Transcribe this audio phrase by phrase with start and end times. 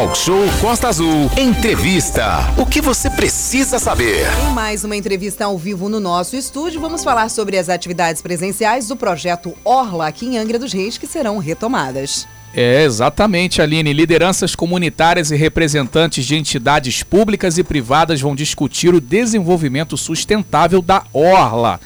[0.00, 1.30] Talk Show Costa Azul.
[1.36, 2.38] Entrevista.
[2.56, 4.28] O que você precisa saber?
[4.48, 8.88] Em mais uma entrevista ao vivo no nosso estúdio, vamos falar sobre as atividades presenciais
[8.88, 12.26] do projeto Orla aqui em Angra dos Reis que serão retomadas.
[12.54, 13.92] É, exatamente, Aline.
[13.92, 21.04] Lideranças comunitárias e representantes de entidades públicas e privadas vão discutir o desenvolvimento sustentável da
[21.12, 21.78] Orla.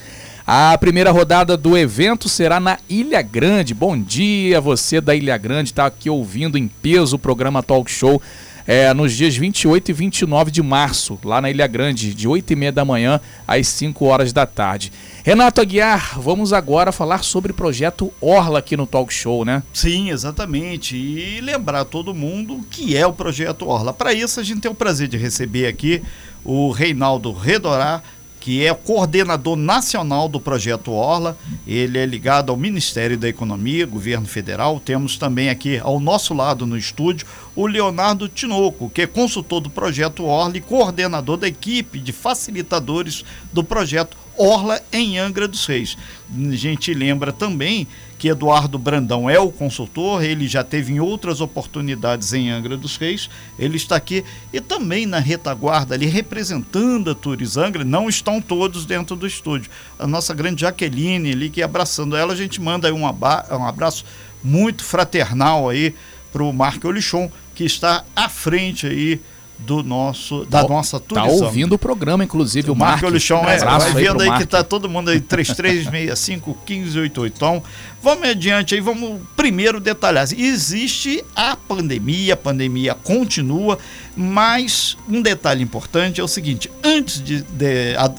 [0.46, 3.72] A primeira rodada do evento será na Ilha Grande.
[3.72, 8.20] Bom dia, você da Ilha Grande, está aqui ouvindo em peso o programa Talk Show
[8.66, 12.56] é, nos dias 28 e 29 de março, lá na Ilha Grande, de 8 e
[12.56, 14.92] meia da manhã às 5 horas da tarde.
[15.24, 19.62] Renato Aguiar, vamos agora falar sobre o projeto Orla aqui no Talk Show, né?
[19.72, 20.94] Sim, exatamente.
[20.94, 23.94] E lembrar todo mundo que é o projeto Orla.
[23.94, 26.02] Para isso, a gente tem o prazer de receber aqui
[26.44, 28.02] o Reinaldo Redorá,
[28.44, 31.34] que é o coordenador nacional do projeto Orla.
[31.66, 34.78] Ele é ligado ao Ministério da Economia, governo federal.
[34.78, 37.26] Temos também aqui ao nosso lado no estúdio
[37.56, 43.24] o Leonardo Tinoco, que é consultor do projeto Orla e coordenador da equipe de facilitadores
[43.50, 45.96] do projeto Orla em Angra dos Reis.
[46.30, 51.40] A gente lembra também que Eduardo Brandão é o consultor, ele já teve em outras
[51.40, 57.14] oportunidades em Angra dos Reis, ele está aqui e também na retaguarda ali representando a
[57.14, 59.70] Turis Angra, não estão todos dentro do estúdio.
[59.98, 64.04] A nossa grande Jaqueline ali que abraçando ela, a gente manda aí um, um abraço
[64.42, 65.94] muito fraternal aí
[66.32, 69.20] para o Marco Olichon, que está à frente aí
[69.58, 73.92] do nosso da tá, nossa Tá ouvindo o programa, inclusive, o Marco Lixão, é, vai
[73.92, 77.34] vendo aí, aí que tá todo mundo aí, 3365 1588.
[77.36, 77.62] Então,
[78.02, 80.26] vamos adiante aí, vamos primeiro detalhar.
[80.36, 83.78] Existe a pandemia, a pandemia continua,
[84.16, 88.12] mas um detalhe importante é o seguinte: antes de, de a,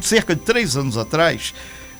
[0.00, 1.54] cerca de três anos atrás,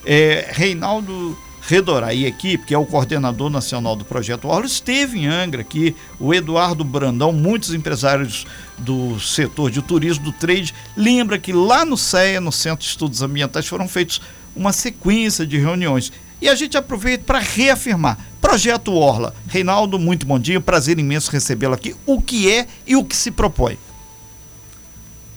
[0.04, 5.60] é, Reinaldo Redorai equipe, que é o coordenador nacional do projeto Orla, esteve em Angra
[5.60, 8.46] aqui, o Eduardo Brandão, muitos empresários
[8.78, 13.22] do setor de turismo, do trade, lembra que lá no CEA, no Centro de Estudos
[13.22, 14.20] Ambientais, foram feitos
[14.56, 16.12] uma sequência de reuniões.
[16.40, 18.18] E a gente aproveita para reafirmar.
[18.40, 19.34] Projeto Orla.
[19.46, 21.94] Reinaldo, muito bom dia, prazer imenso recebê-lo aqui.
[22.06, 23.78] O que é e o que se propõe?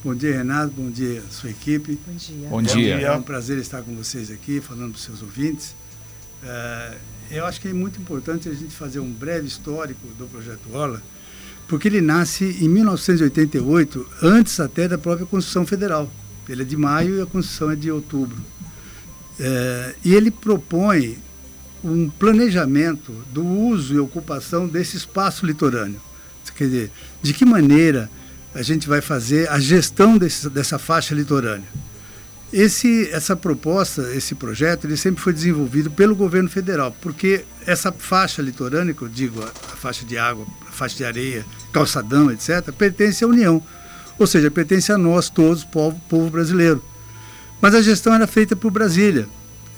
[0.04, 0.74] Bom dia, Renato.
[0.76, 1.98] Bom dia, sua equipe.
[2.06, 2.50] Bom dia.
[2.50, 2.96] Bom dia.
[2.96, 5.74] É um prazer estar com vocês aqui, falando para os seus ouvintes.
[6.46, 6.98] É,
[7.32, 11.02] eu acho que é muito importante a gente fazer um breve histórico do projeto Orla,
[11.68, 16.12] porque ele nasce em 1988, antes até da própria Constituição Federal.
[16.48, 18.38] Ele é de maio e a Constituição é de outubro.
[19.40, 21.18] É, e ele propõe
[21.84, 26.00] um planejamento do uso e ocupação desse espaço litorâneo.
[26.56, 28.10] Quer dizer, de que maneira
[28.54, 31.68] a gente vai fazer a gestão desse, dessa faixa litorânea.
[32.54, 38.44] Esse, essa proposta, esse projeto, ele sempre foi desenvolvido pelo governo federal, porque essa faixa
[38.44, 43.24] litorânea, eu digo, a, a faixa de água, a faixa de areia, calçadão, etc., pertence
[43.24, 43.60] à União,
[44.20, 46.80] ou seja, pertence a nós todos, povo, povo brasileiro.
[47.60, 49.28] Mas a gestão era feita por Brasília.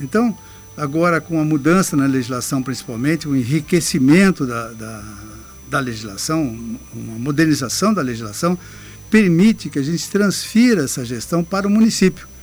[0.02, 0.38] Então,
[0.76, 5.04] agora com a mudança na legislação, principalmente, o enriquecimento da, da,
[5.70, 6.44] da legislação,
[6.94, 8.60] uma modernização da legislação,
[9.10, 12.35] permite que a gente transfira essa gestão para o município.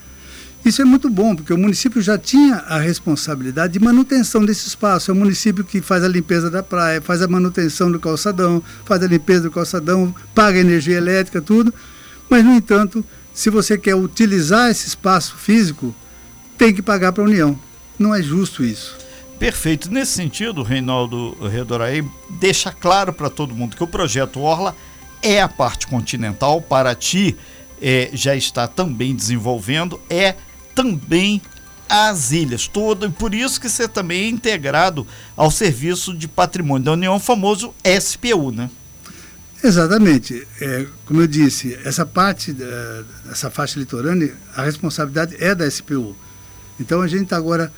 [0.65, 5.11] Isso é muito bom, porque o município já tinha a responsabilidade de manutenção desse espaço.
[5.11, 9.03] É o município que faz a limpeza da praia, faz a manutenção do calçadão, faz
[9.03, 11.75] a limpeza do calçadão, paga energia elétrica, tudo.
[12.31, 15.93] Mas, no entanto, se você quer utilizar esse espaço físico,
[16.57, 17.59] tem que pagar para a União.
[17.99, 18.97] Não é justo isso.
[19.41, 19.91] Perfeito.
[19.91, 24.77] Nesse sentido, Reinaldo Redoraí deixa claro para todo mundo que o projeto Orla
[25.21, 27.37] é a parte continental, Paraty
[27.81, 30.37] é, já está também desenvolvendo, é
[30.75, 31.41] também
[31.89, 35.07] as ilhas todas, e por isso que você também é integrado
[35.37, 38.71] ao Serviço de Patrimônio da União, famoso SPU, né?
[39.63, 40.47] Exatamente.
[40.61, 42.57] É, como eu disse, essa parte,
[43.31, 46.17] essa faixa litorânea, a responsabilidade é da SPU.
[46.81, 47.73] Então a gente está agora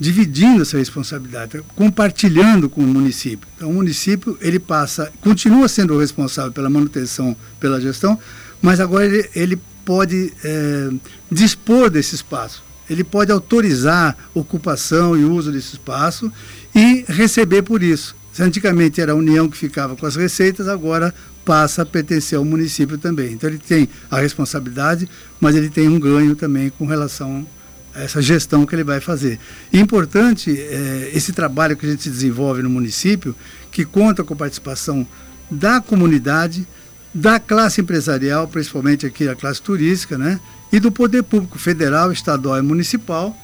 [0.00, 3.48] dividindo essa responsabilidade, compartilhando com o município.
[3.56, 8.18] Então o município ele passa, continua sendo o responsável pela manutenção, pela gestão,
[8.62, 10.90] mas agora ele, ele pode é,
[11.32, 12.62] dispor desse espaço.
[12.90, 16.30] Ele pode autorizar ocupação e uso desse espaço
[16.74, 18.14] e receber por isso.
[18.38, 22.98] Antigamente era a União que ficava com as receitas, agora passa a pertencer ao município
[22.98, 23.32] também.
[23.32, 25.08] Então ele tem a responsabilidade,
[25.40, 27.46] mas ele tem um ganho também com relação
[27.94, 29.40] a essa gestão que ele vai fazer.
[29.72, 33.34] E importante é, esse trabalho que a gente desenvolve no município,
[33.72, 35.06] que conta com a participação
[35.50, 36.68] da comunidade,
[37.12, 40.40] da classe empresarial, principalmente aqui a classe turística, né?
[40.72, 43.36] e do poder público federal, estadual e municipal,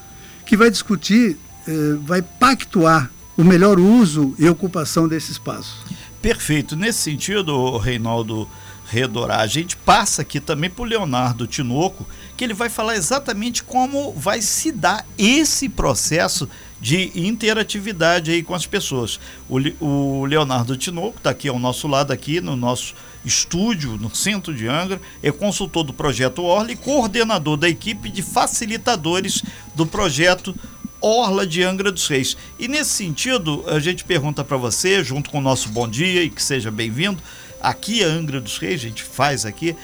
[0.45, 5.83] que vai discutir, eh, vai pactuar o melhor uso e ocupação desse espaço.
[6.21, 6.75] Perfeito.
[6.75, 8.47] Nesse sentido, Reinaldo
[8.87, 12.07] Redorá, a gente passa aqui também para o Leonardo Tinoco,
[12.37, 16.47] que ele vai falar exatamente como vai se dar esse processo
[16.79, 19.19] de interatividade aí com as pessoas.
[19.49, 22.93] O, o Leonardo Tinoco está aqui ao nosso lado, aqui no nosso
[23.23, 28.21] estúdio, no centro de Angra, é consultor do projeto Orla e coordenador da equipe de
[28.21, 29.43] facilitadores
[29.73, 30.55] do projeto
[31.01, 32.37] Orla de Angra dos Reis.
[32.57, 36.29] E nesse sentido, a gente pergunta para você, junto com o nosso bom dia e
[36.29, 37.21] que seja bem-vindo,
[37.61, 39.75] aqui a Angra dos Reis, a gente faz aqui,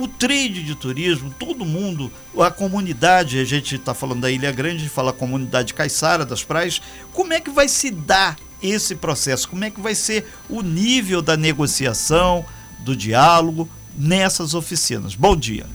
[0.00, 4.88] o trade de turismo, todo mundo, a comunidade, a gente está falando da Ilha Grande,
[4.88, 6.80] fala a comunidade caiçara das praias,
[7.12, 9.48] como é que vai se dar esse processo?
[9.48, 12.44] Como é que vai ser o nível da negociação,
[12.80, 15.14] do diálogo nessas oficinas?
[15.14, 15.66] Bom dia.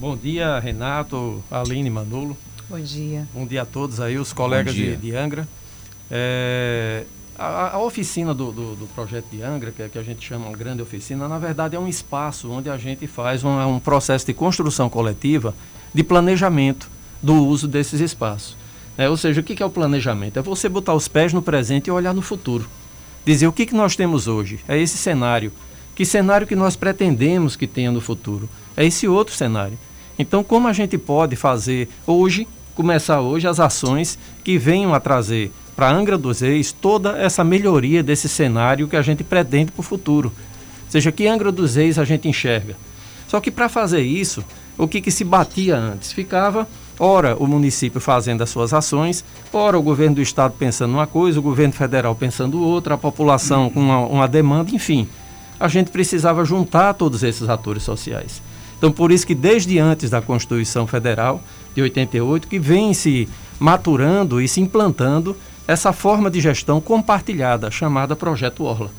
[0.00, 2.36] Bom dia, Renato, Aline, Manolo.
[2.68, 3.26] Bom dia.
[3.32, 5.48] Bom dia a todos aí, os colegas de, de, Angra.
[6.10, 7.04] É,
[7.38, 10.46] a, a, oficina do, do, do, projeto de Angra, que, é, que a gente chama
[10.46, 14.26] uma grande oficina, na verdade é um espaço onde a gente faz um, um processo
[14.26, 15.54] de construção coletiva
[15.92, 16.88] de planejamento
[17.22, 18.56] do uso desses espaços.
[18.96, 20.38] É, ou seja, o que é o planejamento?
[20.38, 22.66] É você botar os pés no presente e olhar no futuro.
[23.24, 24.60] Dizer o que, que nós temos hoje.
[24.68, 25.50] É esse cenário.
[25.94, 28.48] Que cenário que nós pretendemos que tenha no futuro?
[28.76, 29.78] É esse outro cenário.
[30.18, 35.50] Então, como a gente pode fazer hoje, começar hoje, as ações que venham a trazer
[35.74, 39.84] para Angra dos Reis toda essa melhoria desse cenário que a gente pretende para o
[39.84, 40.32] futuro.
[40.84, 42.76] Ou seja, que Angra dos Reis a gente enxerga.
[43.26, 44.44] Só que para fazer isso,
[44.78, 46.12] o que, que se batia antes?
[46.12, 46.68] Ficava,
[46.98, 51.38] ora, o município fazendo as suas ações, ora, o governo do estado pensando uma coisa,
[51.38, 55.08] o governo federal pensando outra, a população com uma, uma demanda, enfim.
[55.58, 58.42] A gente precisava juntar todos esses atores sociais.
[58.78, 61.40] Então, por isso que desde antes da Constituição Federal
[61.74, 63.28] de 88, que vem se
[63.58, 68.90] maturando e se implantando essa forma de gestão compartilhada, chamada Projeto Orla.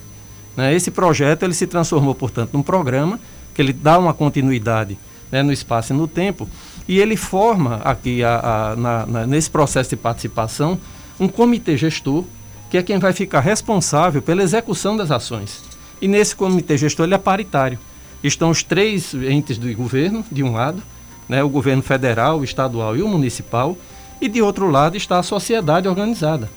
[0.56, 0.73] Né?
[0.73, 3.19] Esse projeto ele se transformou, portanto, num programa
[3.53, 4.97] que ele dá uma continuidade
[5.31, 6.47] né, no espaço e no tempo,
[6.88, 10.79] e ele forma aqui, a, a, na, na, nesse processo de participação,
[11.19, 12.23] um comitê gestor,
[12.69, 15.63] que é quem vai ficar responsável pela execução das ações.
[16.01, 17.79] E nesse comitê gestor ele é paritário
[18.27, 20.81] estão os três entes do governo, de um lado,
[21.27, 23.77] né, o governo federal, o estadual e o municipal,
[24.19, 26.50] e de outro lado está a sociedade organizada,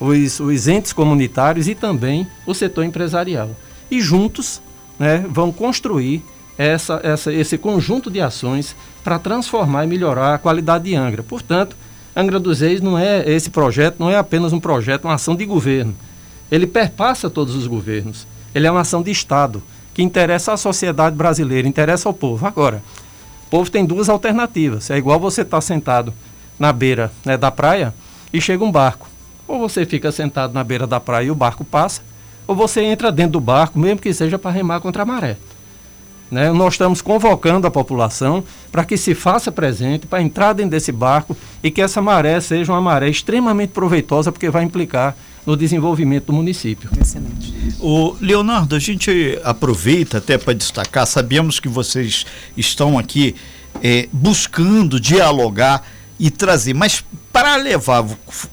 [0.00, 3.50] os, os entes comunitários e também o setor empresarial.
[3.90, 4.60] E juntos
[4.98, 6.22] né, vão construir
[6.56, 8.74] essa, essa, esse conjunto de ações
[9.04, 11.22] para transformar e melhorar a qualidade de Angra.
[11.22, 11.76] Portanto,
[12.14, 15.46] Angra dos Reis não é esse projeto, não é apenas um projeto, uma ação de
[15.46, 15.94] governo.
[16.50, 18.26] Ele perpassa todos os governos.
[18.54, 19.62] Ele é uma ação de Estado
[19.94, 22.44] que interessa à sociedade brasileira, interessa ao povo.
[22.46, 22.82] Agora,
[23.46, 24.90] o povo tem duas alternativas.
[24.90, 26.12] É igual você estar tá sentado
[26.58, 27.94] na beira né, da praia
[28.32, 29.08] e chega um barco.
[29.46, 32.02] Ou você fica sentado na beira da praia e o barco passa,
[32.46, 35.36] ou você entra dentro do barco, mesmo que seja para remar contra a maré.
[36.30, 36.52] Né?
[36.52, 41.36] Nós estamos convocando a população para que se faça presente, para entrar dentro desse barco
[41.62, 45.16] e que essa maré seja uma maré extremamente proveitosa, porque vai implicar
[45.46, 46.90] no desenvolvimento do município.
[47.00, 47.54] Excelente.
[47.80, 53.34] O Leonardo, a gente aproveita até para destacar, sabemos que vocês estão aqui
[53.82, 55.82] é, buscando dialogar
[56.18, 58.04] e trazer, mas para levar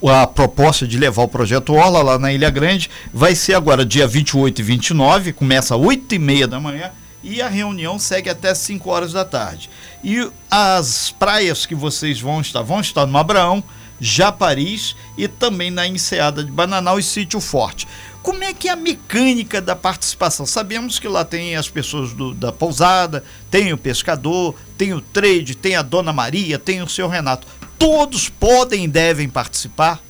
[0.08, 4.08] a proposta de levar o projeto Orla lá na Ilha Grande, vai ser agora dia
[4.08, 6.92] 28 e 29, começa às 8 e meia da manhã
[7.24, 9.70] e a reunião segue até 5 horas da tarde.
[10.04, 13.64] E as praias que vocês vão estar, vão estar no Abraão,
[14.00, 17.88] Japaris e também na Enseada de Bananal e Sítio Forte.
[18.26, 20.48] Como é que é a mecânica da participação?
[20.48, 25.56] Sabemos que lá tem as pessoas do, da pousada, tem o pescador, tem o trade,
[25.56, 27.46] tem a Dona Maria, tem o seu Renato.
[27.78, 30.02] Todos podem e devem participar?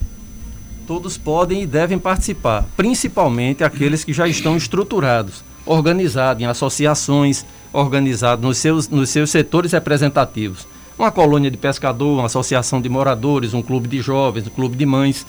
[0.87, 8.45] Todos podem e devem participar, principalmente aqueles que já estão estruturados, organizados em associações, organizados
[8.45, 10.65] nos seus, nos seus setores representativos
[10.97, 14.85] uma colônia de pescador, uma associação de moradores, um clube de jovens, um clube de
[14.85, 15.25] mães.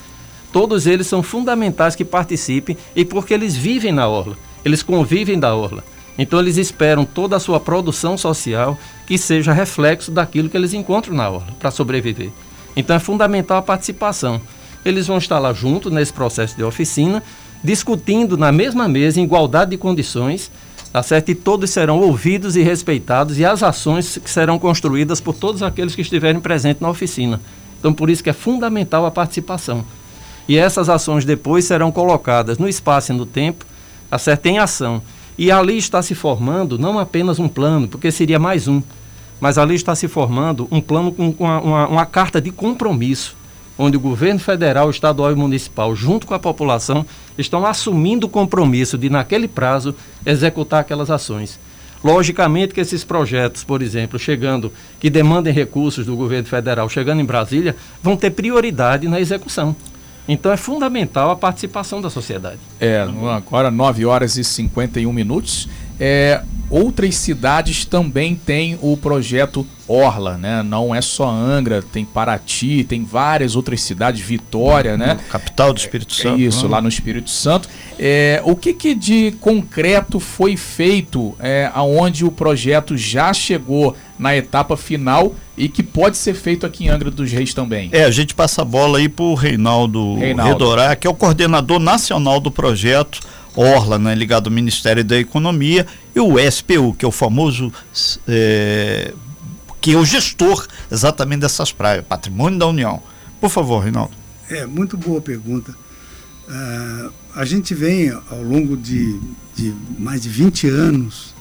[0.51, 5.55] Todos eles são fundamentais que participem e porque eles vivem na orla, eles convivem da
[5.55, 5.83] orla.
[6.17, 11.15] Então eles esperam toda a sua produção social que seja reflexo daquilo que eles encontram
[11.15, 12.31] na orla para sobreviver.
[12.75, 14.41] Então é fundamental a participação.
[14.83, 17.21] Eles vão estar lá junto nesse processo de oficina,
[17.63, 20.49] discutindo na mesma mesa, em igualdade de condições,
[20.91, 21.29] tá certo?
[21.29, 25.93] E todos serão ouvidos e respeitados e as ações que serão construídas por todos aqueles
[25.93, 27.41] que estiverem presentes na oficina.
[27.79, 29.85] Então, por isso que é fundamental a participação.
[30.47, 33.65] E essas ações depois serão colocadas no espaço e no tempo,
[34.09, 34.45] tá certo?
[34.45, 35.01] Em ação.
[35.37, 38.81] E ali está se formando não apenas um plano, porque seria mais um,
[39.39, 43.35] mas ali está se formando um plano com uma, uma, uma carta de compromisso,
[43.77, 47.05] onde o governo federal, estadual e municipal, junto com a população,
[47.37, 49.93] estão assumindo o compromisso de, naquele prazo,
[50.25, 51.59] executar aquelas ações.
[52.03, 57.25] Logicamente que esses projetos, por exemplo, chegando, que demandem recursos do governo federal, chegando em
[57.25, 59.75] Brasília, vão ter prioridade na execução.
[60.27, 62.59] Então é fundamental a participação da sociedade.
[62.79, 65.69] É, agora 9 horas e 51 minutos.
[65.99, 70.61] É, outras cidades também têm o projeto Orla, né?
[70.61, 75.17] Não é só Angra, tem Paraty, tem várias outras cidades, Vitória, né?
[75.29, 76.39] Capital do Espírito Santo.
[76.39, 76.71] Isso, né?
[76.71, 77.69] lá no Espírito Santo.
[77.97, 84.35] É, o que, que de concreto foi feito é, aonde o projeto já chegou na
[84.35, 87.89] etapa final e que pode ser feito aqui em Angra dos Reis também?
[87.91, 91.15] É, a gente passa a bola aí para o Reinaldo, Reinaldo Redorá, que é o
[91.15, 93.19] coordenador nacional do projeto
[93.55, 97.73] Orla, né, ligado ao Ministério da Economia, e o SPU, que é o famoso
[98.27, 99.11] é,
[99.81, 103.01] que é o gestor exatamente dessas praias, patrimônio da União.
[103.41, 104.11] Por favor, Reinaldo.
[104.49, 105.71] É, muito boa pergunta.
[106.47, 109.19] Uh, a gente vem ao longo de,
[109.55, 111.33] de, mais de 20 anos,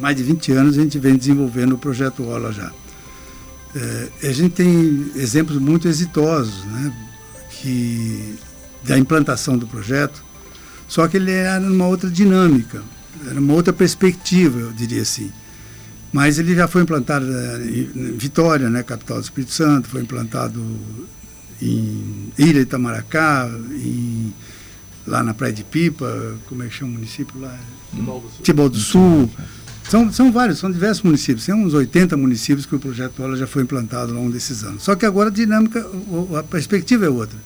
[0.00, 2.68] mais de 20 anos a gente vem desenvolvendo o projeto Orla já.
[2.68, 6.92] Uh, a gente tem exemplos muito exitosos, né,
[7.50, 8.34] que,
[8.84, 10.24] da implantação do projeto,
[10.88, 12.82] só que ele era numa outra dinâmica,
[13.28, 15.30] era uma outra perspectiva, eu diria assim.
[16.12, 20.64] Mas ele já foi implantado eh, em Vitória, né, capital do Espírito Santo, foi implantado
[21.60, 24.32] em Ilha Itamaracá, em,
[25.06, 27.58] lá na Praia de Pipa, como é que chama o município lá?
[28.42, 29.30] Tibau do Sul.
[29.88, 33.46] São, são vários, são diversos municípios, tem uns 80 municípios que o projeto Ola já
[33.46, 34.82] foi implantado ao longo desses anos.
[34.82, 35.86] Só que agora a dinâmica,
[36.36, 37.38] a perspectiva é outra.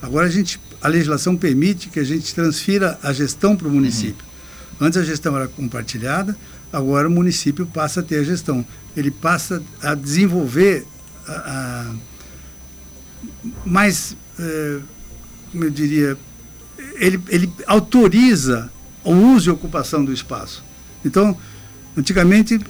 [0.00, 4.24] Agora a gente, a legislação permite que a gente transfira a gestão para o município.
[4.80, 4.86] Uhum.
[4.86, 6.36] Antes a gestão era compartilhada,
[6.72, 8.64] agora o município passa a ter a gestão.
[8.96, 10.86] Ele passa a desenvolver
[11.26, 11.94] a, a
[13.66, 14.78] mais, é,
[15.50, 16.16] como eu diria,
[16.94, 18.70] ele, ele autoriza
[19.02, 20.62] o uso e ocupação do espaço.
[21.04, 21.36] Então,
[21.98, 22.60] antigamente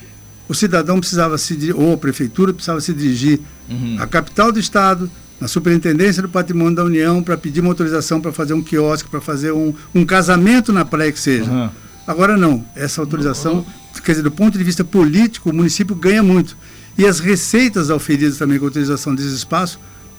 [0.48, 3.96] o cidadão precisava se ou a prefeitura precisava se dirigir uhum.
[4.00, 8.32] à capital do estado, na Superintendência do Patrimônio da União para pedir uma autorização para
[8.32, 11.50] fazer um quiosque, para fazer um, um casamento na praia que seja.
[11.50, 11.68] Uhum.
[12.06, 13.64] Agora não, essa autorização,
[14.02, 16.56] quer dizer, do ponto de vista político, o município ganha muito.
[16.96, 19.78] E as receitas auferidas também com a autorização desse espaço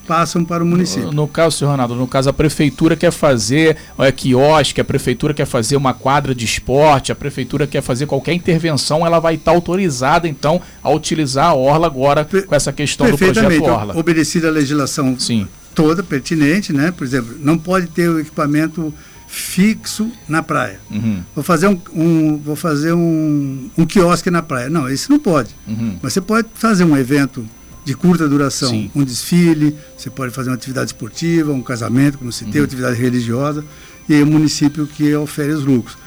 [0.10, 1.06] passam para o município.
[1.06, 5.36] No, no caso, senhor Ronaldo, no caso a prefeitura quer fazer é, quiosque, a prefeitura
[5.36, 9.52] quer fazer uma quadra de esporte, a prefeitura quer fazer qualquer intervenção, ela vai estar
[9.52, 13.96] autorizada então a utilizar a Orla agora com essa questão do projeto Orla.
[13.96, 15.48] Obedecida a legislação Sim.
[15.76, 16.92] toda pertinente, né?
[16.92, 18.92] Por exemplo, não pode ter o equipamento
[19.28, 20.80] fixo na praia.
[20.90, 21.22] Uhum.
[21.36, 24.72] Vou fazer um, um, vou fazer um, um quiosque na praia.
[24.72, 25.56] Não, isso não pode.
[25.68, 26.00] Uhum.
[26.02, 27.46] Mas você pode fazer um evento
[27.84, 28.70] de curta duração.
[28.70, 28.92] Sim.
[28.96, 32.66] Um desfile, você pode fazer uma atividade esportiva, um casamento, como se tem, uhum.
[32.66, 33.64] atividade religiosa,
[34.08, 35.98] e aí o município que ofere os lucros.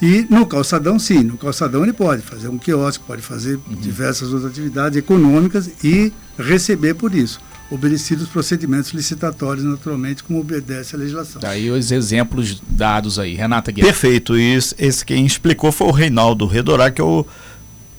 [0.00, 3.74] E no calçadão, sim, no calçadão ele pode fazer um quiosque, pode fazer uhum.
[3.74, 10.96] diversas outras atividades econômicas e receber por isso obedecidos os procedimentos licitatórios, naturalmente, como obedece
[10.96, 11.40] a legislação.
[11.40, 13.34] Daí os exemplos dados aí.
[13.34, 13.88] Renata Guerra.
[13.88, 14.38] Perfeito.
[14.38, 17.26] E esse quem explicou foi o Reinaldo Redorá, que é o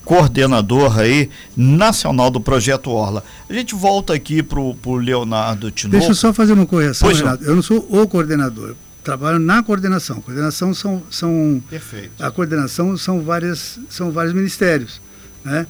[0.09, 3.23] coordenador aí nacional do projeto Orla.
[3.47, 5.97] A gente volta aqui para o Leonardo Tinoco.
[5.97, 7.43] Deixa eu só fazer uma correção, pois Renato.
[7.43, 10.19] Eu não sou o coordenador, eu trabalho na coordenação.
[10.19, 12.23] Coordenação são, são Perfeito.
[12.23, 14.99] a coordenação são várias são vários ministérios,
[15.45, 15.67] né?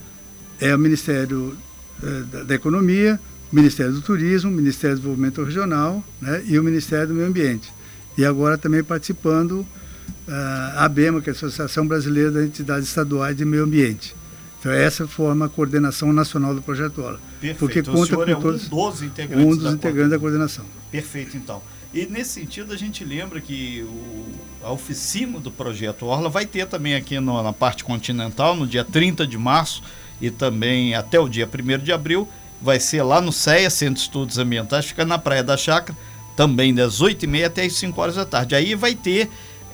[0.62, 1.58] É o Ministério
[2.02, 3.20] é, da, da, Economia,
[3.52, 6.44] o Ministério do Turismo, o Ministério do Desenvolvimento Regional, né?
[6.46, 7.74] E o Ministério do Meio Ambiente.
[8.18, 9.68] E agora também participando uh,
[10.78, 14.18] a ABEMA, que é a Associação Brasileira das Entidades Estaduais de Meio Ambiente.
[14.60, 17.20] Então, essa forma a coordenação nacional do projeto Ola.
[17.40, 17.60] Perfeito.
[17.60, 20.66] Porque então, conta com é todos, um dos integrantes, um dos da, integrantes da coordenação.
[20.92, 21.62] Perfeito, então.
[21.94, 24.26] E nesse sentido, a gente lembra que o,
[24.64, 28.84] a oficina do projeto Orla vai ter também aqui no, na parte continental, no dia
[28.84, 29.82] 30 de março
[30.22, 32.28] e também até o dia 1 de abril.
[32.62, 35.98] Vai ser lá no CEA, Centro de Estudos Ambientais, fica na Praia da Chácara,
[36.36, 38.54] também das 8h30 até as 5 horas da tarde.
[38.54, 39.30] Aí vai ter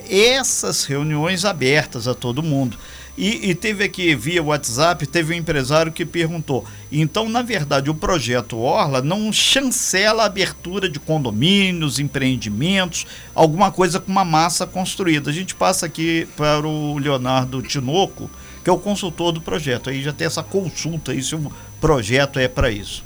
[0.07, 2.77] essas reuniões abertas a todo mundo.
[3.17, 7.95] E, e, teve aqui via WhatsApp, teve um empresário que perguntou: então, na verdade, o
[7.95, 15.29] projeto Orla não chancela a abertura de condomínios, empreendimentos, alguma coisa com uma massa construída.
[15.29, 18.29] A gente passa aqui para o Leonardo Tinoco,
[18.61, 19.89] que é o consultor do projeto.
[19.89, 23.01] Aí já tem essa consulta aí se o projeto é para isso.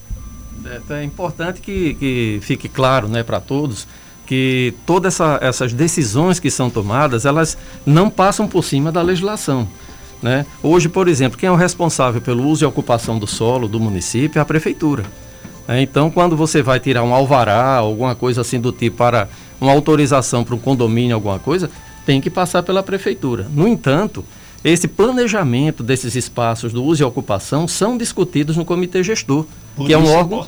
[0.65, 3.87] É, é, importante que, que fique claro né, para todos
[4.25, 9.67] que todas essa, essas decisões que são tomadas, elas não passam por cima da legislação.
[10.21, 10.45] Né?
[10.61, 14.39] Hoje, por exemplo, quem é o responsável pelo uso e ocupação do solo do município
[14.39, 15.03] é a prefeitura.
[15.67, 19.29] É, então, quando você vai tirar um alvará, alguma coisa assim do tipo para
[19.61, 21.69] uma autorização para um condomínio, alguma coisa,
[22.05, 23.47] tem que passar pela prefeitura.
[23.53, 24.25] No entanto,
[24.63, 29.45] esse planejamento desses espaços do uso e ocupação são discutidos no comitê gestor,
[29.75, 30.47] Por que é um isso órgão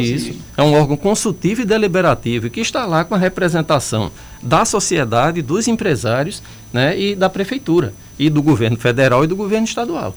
[0.00, 4.10] isso, é um órgão consultivo e deliberativo que está lá com a representação
[4.42, 6.42] da sociedade, dos empresários,
[6.72, 10.14] né, e da prefeitura e do governo federal e do governo estadual.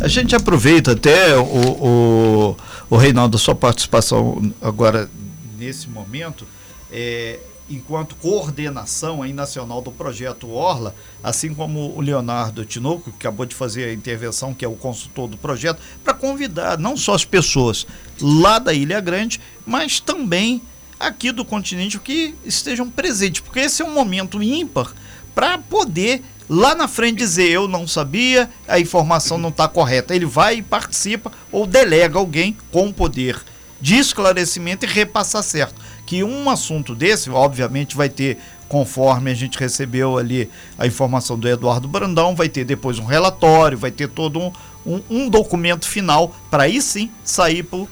[0.00, 2.56] A gente aproveita até o, o,
[2.88, 5.10] o Reinaldo, sua participação agora
[5.58, 6.46] nesse momento,
[6.90, 7.38] é,
[7.68, 13.54] enquanto coordenação aí nacional do projeto Orla, assim como o Leonardo Tinoco, que acabou de
[13.54, 17.86] fazer a intervenção, que é o consultor do projeto, para convidar não só as pessoas
[18.20, 20.62] lá da Ilha Grande, mas também
[20.98, 24.92] aqui do continente que estejam presentes, porque esse é um momento ímpar
[25.34, 30.14] para poder lá na frente dizer eu não sabia, a informação não está correta.
[30.14, 33.40] Ele vai e participa ou delega alguém com poder
[33.80, 35.80] de esclarecimento e repassar certo.
[36.04, 38.36] Que um assunto desse, obviamente, vai ter,
[38.68, 43.78] conforme a gente recebeu ali a informação do Eduardo Brandão, vai ter depois um relatório,
[43.78, 44.52] vai ter todo um,
[44.84, 47.86] um, um documento final para aí sim sair para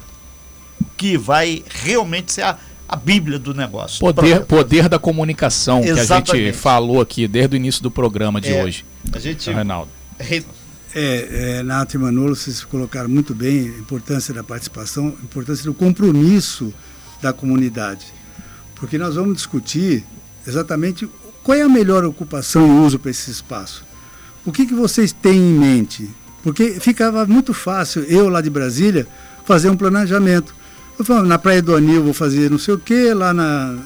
[0.97, 2.59] que vai realmente ser a,
[2.89, 4.01] a Bíblia do negócio.
[4.01, 6.47] Poder, Pro- poder da comunicação, que a Exatamente.
[6.47, 9.51] gente falou aqui desde o início do programa de É, hoje, A gente.
[9.51, 9.91] Reinaldo.
[10.19, 10.45] Re-
[10.95, 15.65] É, é, Nato e Manolo, vocês colocaram muito bem a importância da participação, a importância
[15.65, 16.73] do compromisso
[17.21, 18.07] da comunidade.
[18.75, 20.03] Porque nós vamos discutir
[20.47, 21.07] exatamente
[21.43, 23.85] qual é a melhor ocupação e uso para esse espaço.
[24.47, 26.09] O que, que vocês têm em mente?
[26.43, 29.07] Porque ficava muito fácil, eu lá de Brasília,
[29.45, 30.55] fazer um planejamento.
[30.99, 33.77] Eu falo, na Praia do Anil vou fazer não sei o quê, lá na,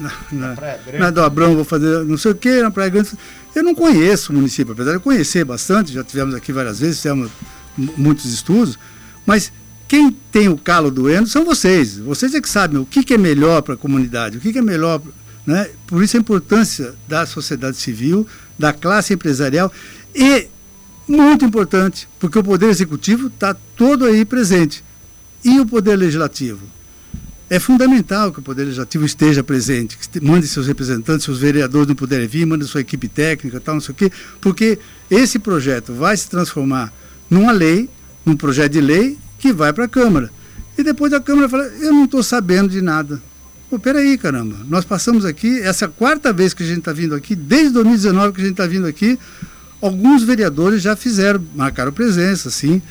[0.00, 0.98] na, na, Praia Grande.
[0.98, 3.10] na do Abrão vou fazer não sei o quê, na Praia Grande.
[3.54, 6.96] Eu não conheço o município, apesar de eu conhecer bastante, já tivemos aqui várias vezes,
[6.96, 7.30] fizemos
[7.76, 8.76] mu- muitos estudos,
[9.24, 9.52] mas
[9.86, 11.98] quem tem o calo doendo são vocês.
[11.98, 14.58] Vocês é que sabem o que, que é melhor para a comunidade, o que, que
[14.58, 15.00] é melhor.
[15.46, 15.70] Né?
[15.86, 18.26] Por isso a importância da sociedade civil,
[18.58, 19.72] da classe empresarial
[20.12, 20.48] e,
[21.06, 24.84] muito importante, porque o Poder Executivo está todo aí presente.
[25.46, 26.66] E o Poder Legislativo?
[27.48, 31.94] É fundamental que o Poder Legislativo esteja presente, que mande seus representantes, seus vereadores não
[31.94, 34.76] puderem vir, mande sua equipe técnica, tal, não sei o quê, porque
[35.08, 36.92] esse projeto vai se transformar
[37.30, 37.88] numa lei,
[38.24, 40.32] num projeto de lei que vai para a Câmara.
[40.76, 43.22] E depois a Câmara fala, eu não estou sabendo de nada.
[43.70, 47.14] Pô, peraí, caramba, nós passamos aqui, essa é quarta vez que a gente está vindo
[47.14, 49.16] aqui, desde 2019 que a gente está vindo aqui,
[49.80, 52.82] alguns vereadores já fizeram, marcaram presença, sim.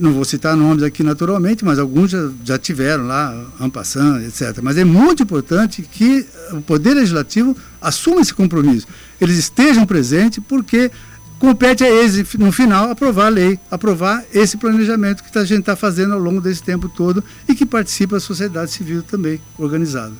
[0.00, 4.58] Não vou citar nomes aqui naturalmente, mas alguns já, já tiveram lá, Ampassan, etc.
[4.62, 8.86] Mas é muito importante que o Poder Legislativo assuma esse compromisso.
[9.18, 10.90] Eles estejam presentes, porque
[11.38, 15.74] compete a eles, no final, aprovar a lei, aprovar esse planejamento que a gente está
[15.74, 20.14] fazendo ao longo desse tempo todo e que participa a sociedade civil também organizada.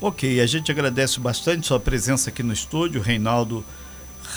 [0.00, 3.62] Ok, a gente agradece bastante sua presença aqui no estúdio, Reinaldo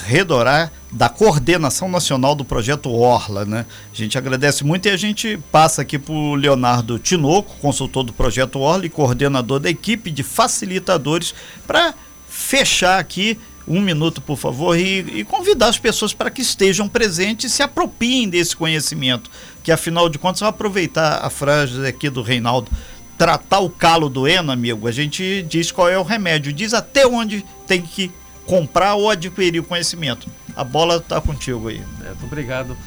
[0.05, 3.65] Redorá, da Coordenação Nacional do Projeto Orla, né?
[3.91, 8.13] A gente agradece muito e a gente passa aqui para o Leonardo Tinoco, consultor do
[8.13, 11.33] Projeto Orla e coordenador da equipe de facilitadores,
[11.65, 11.93] para
[12.27, 17.51] fechar aqui um minuto, por favor, e, e convidar as pessoas para que estejam presentes
[17.51, 19.31] e se apropiem desse conhecimento,
[19.63, 22.69] que afinal de contas, vou aproveitar a frase aqui do Reinaldo,
[23.17, 27.45] tratar o calo doendo, amigo, a gente diz qual é o remédio, diz até onde
[27.65, 28.11] tem que
[28.45, 30.27] comprar ou adquirir o conhecimento.
[30.55, 31.81] A bola está contigo aí.
[32.01, 32.77] É, Muito obrigado.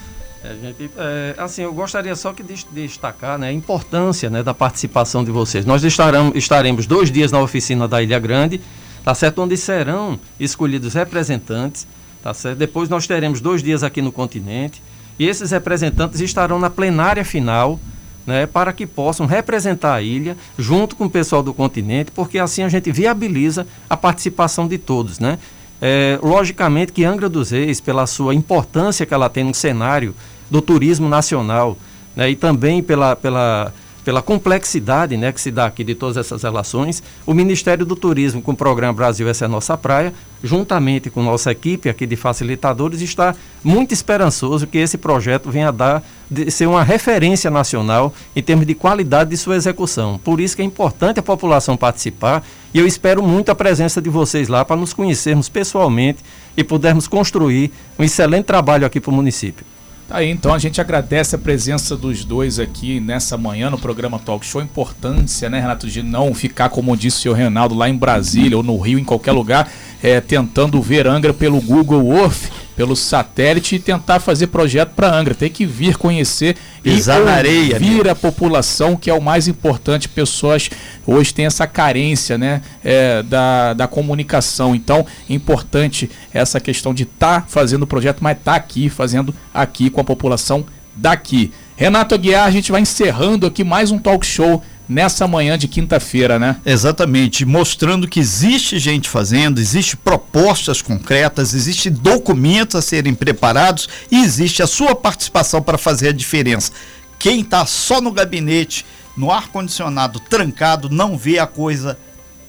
[0.44, 4.54] É, gente, é, assim, eu gostaria só que de destacar né, a importância né, da
[4.54, 5.64] participação de vocês.
[5.64, 8.60] Nós estarão, estaremos dois dias na oficina da Ilha Grande,
[9.04, 9.42] tá certo?
[9.42, 11.86] Onde serão escolhidos representantes,
[12.22, 12.58] tá certo?
[12.58, 14.82] Depois nós teremos dois dias aqui no continente
[15.18, 17.80] e esses representantes estarão na plenária final,
[18.26, 22.62] né, para que possam representar a ilha junto com o pessoal do continente, porque assim
[22.62, 25.38] a gente viabiliza a participação de todos, né?
[25.80, 30.14] É, logicamente que Angra dos Reis, pela sua importância que ela tem no cenário
[30.50, 31.76] do turismo nacional,
[32.14, 36.42] né, e também pela, pela, pela complexidade né, que se dá aqui de todas essas
[36.42, 41.10] relações, o Ministério do Turismo, com o programa Brasil Essa é a Nossa Praia, juntamente
[41.10, 46.02] com nossa equipe aqui de facilitadores, está muito esperançoso que esse projeto venha a dar,
[46.30, 50.18] de ser uma referência nacional em termos de qualidade de sua execução.
[50.22, 54.10] Por isso que é importante a população participar e eu espero muito a presença de
[54.10, 56.18] vocês lá para nos conhecermos pessoalmente
[56.56, 59.64] e pudermos construir um excelente trabalho aqui para o município.
[60.08, 64.20] Tá aí, então a gente agradece a presença dos dois aqui nessa manhã no programa
[64.20, 64.62] Talk Show.
[64.62, 68.62] Importância, né, Renato, de não ficar, como disse o senhor Reinaldo, lá em Brasília ou
[68.62, 69.68] no Rio, em qualquer lugar,
[70.00, 75.34] é, tentando ver Angra pelo Google Earth pelo satélite e tentar fazer projeto para Angra.
[75.34, 79.48] Tem que vir conhecer Pisar e na areia, ouvir a população, que é o mais
[79.48, 80.08] importante.
[80.08, 80.68] Pessoas
[81.06, 84.74] hoje têm essa carência né, é, da, da comunicação.
[84.74, 88.90] Então, é importante essa questão de estar tá fazendo o projeto, mas estar tá aqui,
[88.90, 91.52] fazendo aqui com a população daqui.
[91.76, 96.38] Renato Aguiar, a gente vai encerrando aqui mais um talk show nessa manhã de quinta-feira,
[96.38, 96.56] né?
[96.64, 104.22] Exatamente, mostrando que existe gente fazendo, existe propostas concretas, existe documentos a serem preparados e
[104.22, 106.72] existe a sua participação para fazer a diferença.
[107.18, 111.98] Quem está só no gabinete, no ar condicionado, trancado, não vê a coisa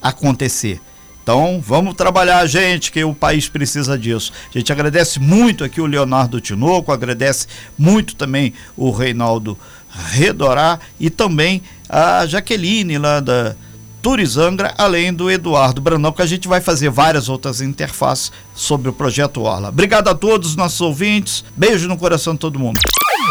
[0.01, 0.79] acontecer.
[1.23, 4.31] Então, vamos trabalhar, gente, que o país precisa disso.
[4.49, 7.47] A gente agradece muito aqui o Leonardo Tinoco, agradece
[7.77, 9.57] muito também o Reinaldo
[9.89, 13.55] Redorá e também a Jaqueline lá da
[14.01, 18.93] Turizangra, além do Eduardo Brandão, que a gente vai fazer várias outras interfaces sobre o
[18.93, 19.69] projeto Orla.
[19.69, 21.43] Obrigado a todos os nossos ouvintes.
[21.55, 22.79] Beijo no coração de todo mundo.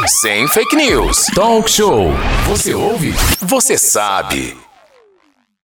[0.06, 1.26] Sem fake news.
[1.34, 2.10] Talk show.
[2.46, 3.14] Você ouve?
[3.40, 4.65] Você sabe.